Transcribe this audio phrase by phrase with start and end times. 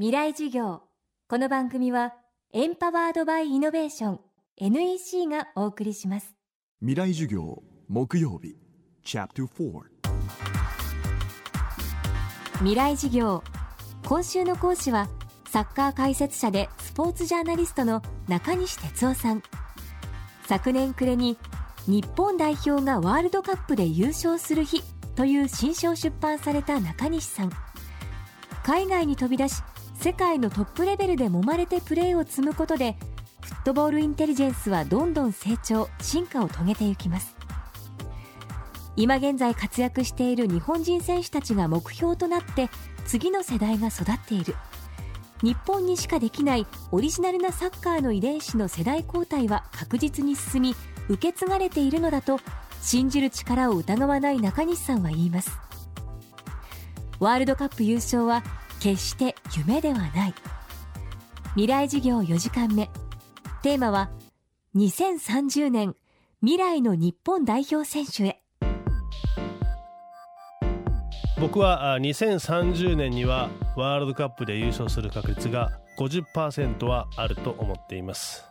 [0.00, 0.82] 未来授業。
[1.28, 2.14] この番組は
[2.52, 4.20] エンパワードバイイノベーション
[4.56, 6.36] NEC がお送りします。
[6.78, 8.54] 未来授業木曜日
[9.02, 9.82] チャプター
[12.58, 13.42] 未来授業。
[14.06, 15.08] 今週の講師は
[15.50, 19.42] サッカー解説者でスポーツジャーナリストの中西哲夫さん。
[20.46, 21.36] 昨年暮れに
[21.88, 24.80] 日本代表がワールドカップで優勝する日
[25.16, 27.50] という新書を出版された中西さん。
[28.62, 29.60] 海外に飛び出し
[30.00, 32.96] 世界のトップレベルで揉まれてプレーを積むことで
[33.40, 37.34] フットボールインテリジェンスはどんどん成長進化を遂げていきます。
[38.94, 42.70] 今現在活躍している日本人選手たちが目標となって
[43.06, 44.54] 次の世代が育っている。
[45.42, 50.76] 日本にしかできないオリジナルなサッカーの遺伝子の世代交代は確実に進み
[51.08, 52.38] 受け継がれているのだと
[52.82, 55.58] 信じる力を疑わない中西さんは言います。
[57.18, 58.44] ワールドカップ優勝は
[58.78, 60.34] 決して夢ではない。
[61.50, 62.88] 未来事業4時間目。
[63.62, 64.10] テーマは
[64.76, 65.96] 2030年
[66.40, 68.40] 未来の日本代表選手へ。
[71.40, 78.44] 僕は2030年にはワールドカップで優勝する確率が50%はあると思っています。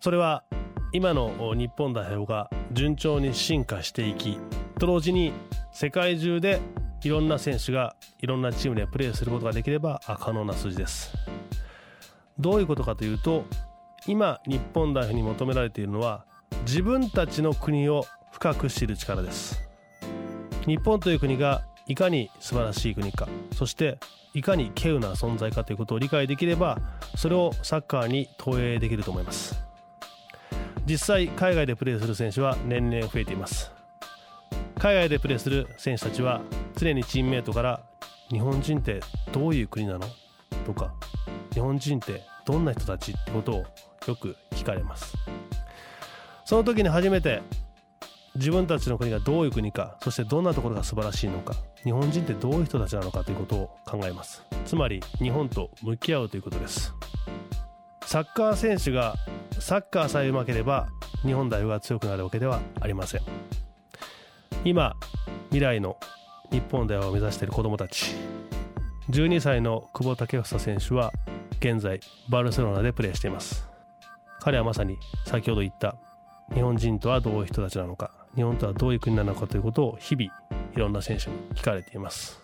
[0.00, 0.44] それは
[0.92, 4.38] 今の日本代表が順調に進化していき
[4.78, 5.32] と同時に
[5.72, 6.60] 世界中で
[7.02, 11.12] いろんな選手がいろんなチームでプレーすることができれば可能な数字です。
[12.38, 13.44] どういうことかというと
[14.06, 16.24] 今日本代表に求められているのは
[16.62, 19.68] 自分たちの国を深く知る力です。
[20.66, 23.98] 日本という国がいかに素晴らしい国かそして
[24.34, 26.78] いかに稀有な存在かということを理解できれば
[27.16, 29.58] それをサッカーに投影できると思います。
[30.84, 33.72] 実際海外でプレーする選手は年々増えています。
[34.78, 36.40] 海外でプレーする選手たちは
[36.78, 37.82] 常にチームメートから
[38.30, 39.00] 日本人って
[39.32, 40.06] どういう国なの？
[40.64, 40.94] とか
[41.52, 43.12] 日本人ってどんな人たち？
[43.12, 43.64] ってことを
[44.06, 45.14] よく聞かれます。
[46.44, 47.42] その時に初めて
[48.34, 54.44] 自分たちの国がどういう国かそしてどんなところが素晴らしいのか日本人ってどういう人たちなのかということを考えます。
[54.64, 56.94] つまり日本と向き合うということです。
[58.04, 59.14] サッカー選手が
[59.58, 60.88] サッカーさえうまければ
[61.22, 63.20] 日本代表が強くなるわけではありません。
[64.64, 64.94] 今
[65.50, 65.98] 未来の
[66.50, 68.14] 日本でを目指している子どもたち。
[69.10, 71.12] 12歳の久保建英選手は
[71.60, 73.68] 現在バルセロナでプレーしています。
[74.40, 75.96] 彼はまさに先ほど言った
[76.54, 80.30] 日本人とはどういう人たちなのか日本とはどういう国なのかということを日々
[80.74, 82.42] いろんな選手に聞かれています。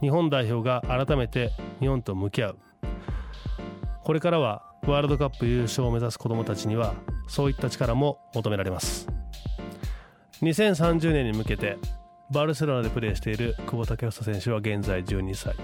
[0.00, 2.58] 日本代表が改めて日本と向き合う。
[4.02, 6.94] これからはワールドカップ優勝を目指す子どもたちには
[7.28, 9.06] そういった力も求められます。
[10.42, 11.76] 2030年に向けて
[12.30, 15.56] バルセロナでプレーしている久保建英選手は現在12歳。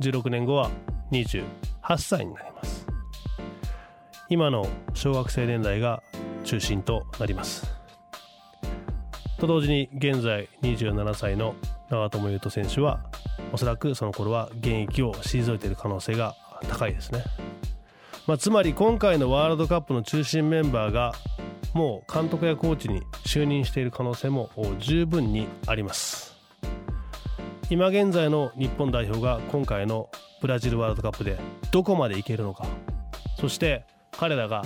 [0.00, 0.68] 16年後は
[1.12, 1.44] 28
[1.98, 2.84] 歳になります。
[4.28, 6.02] 今の小学生年代が
[6.42, 7.64] 中心となります。
[9.38, 11.54] と同時に現在27歳の
[11.90, 13.00] 長友佑都選手は
[13.52, 16.34] おそらくその頃は現役を退いている可能性が
[16.68, 17.22] 高いですね、
[18.26, 21.14] まあ、つまり今回のワールドカップの中心メンバーが
[21.74, 26.36] もう監督やコーチに就任している可能性も十分にあります。
[27.70, 30.10] 今現在の日本代表が今回の
[30.40, 31.38] ブラジルワールドカップで
[31.70, 32.66] どこまでいけるのか。
[33.38, 34.64] そして彼らが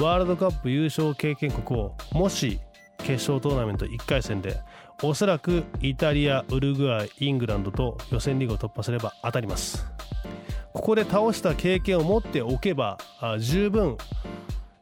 [0.00, 2.58] ワールドカップ優勝経験国をもし
[2.98, 4.58] 決勝トーナメント1回戦で
[5.02, 9.86] おそらくイタリアウルグアイイングランドと予選リーグを突破すれば当たります。
[10.72, 12.98] ここで倒した経験を持っておけば
[13.38, 13.96] 十分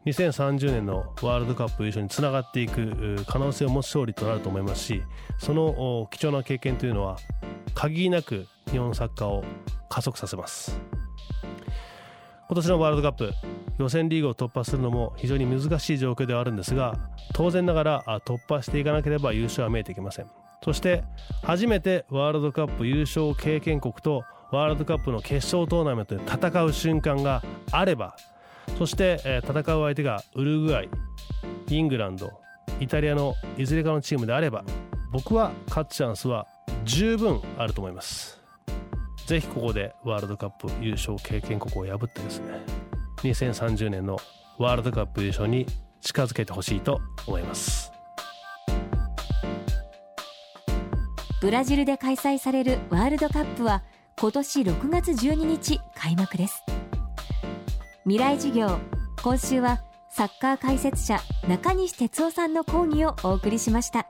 [0.07, 5.03] 2030年のワールドカップ優勝につながっていく可能性を持つ勝利となると思いますし
[5.39, 7.17] その貴重な経験というのは
[7.75, 9.45] 限りなく日本サッカーを
[9.89, 10.81] 加速させます。
[12.47, 13.33] 今年のワールドカップ
[13.79, 16.95] 予選リーグを突破するのも非常に難しい状況ではあるんですが
[17.33, 20.27] 当然ながら突破していかなければ優勝は見えてきません。
[20.63, 21.05] そして
[21.43, 27.43] 初めてワールドカップ優勝経験国とワールドカップの決勝トーナメントで戦う瞬間が
[27.73, 28.17] あれば
[28.79, 30.89] そして、え、戦う相手がウルグアイ
[31.69, 32.31] イングランド
[32.81, 34.65] イタリアのいずれかのチームであれば
[35.11, 36.47] 僕は勝つチャンスは
[36.85, 38.41] 十分あると思います。
[39.27, 42.61] ぜひここでワールドカップ優勝経験国を破ってですね
[43.23, 44.19] 2030年の
[44.59, 45.67] ワールドカップ優勝に
[46.01, 47.91] 近づけてほしいと思います。
[51.41, 53.83] ブラジルで開催されるワールドカップは
[54.19, 56.64] 今年6月12日開幕です。
[58.07, 58.79] 未来授業。
[59.23, 59.81] 今週は
[60.11, 61.19] サッカー解説者
[61.49, 64.07] 中西哲夫さんの講義をお送りしました。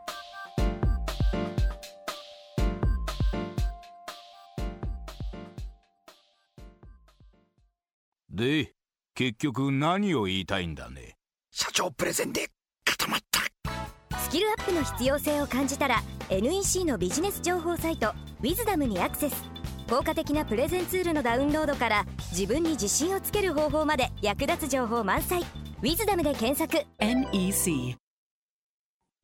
[8.29, 8.73] で
[9.14, 11.17] 結局何を言いたいんだね？
[11.52, 12.49] 社長プレゼンで
[12.85, 14.19] 固まった。
[14.19, 18.08] スキルアップの必要性を感じたら NEC のビジネス情報サイト
[18.43, 19.53] 「ウィズダムにアクセス
[19.94, 25.43] 効果的なプレゼンツールのダウンロードから自分に自信をつける方法まで役立つ情報満載
[25.82, 26.85] 「ウィズダムで検索。
[26.99, 27.94] NEC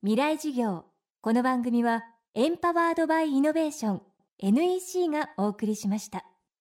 [0.03, 0.85] 未来授業。
[1.23, 4.03] この番組はエンパワードバイイノベーション
[4.39, 6.25] NEC がお送りしました